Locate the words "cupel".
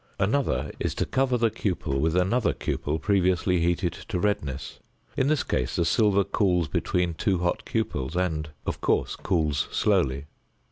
1.51-1.99, 2.55-2.99